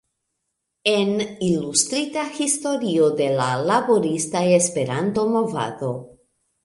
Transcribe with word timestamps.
En: 0.93 1.11
Ilustrita 1.47 2.23
historio 2.39 3.11
de 3.19 3.29
la 3.41 3.51
Laborista 3.67 4.43
Esperanto-Movado. 4.59 5.93